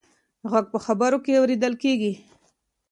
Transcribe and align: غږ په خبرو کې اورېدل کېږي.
غږ 0.51 0.65
په 0.73 0.79
خبرو 0.85 1.17
کې 1.25 1.33
اورېدل 1.39 1.73
کېږي. 1.83 2.13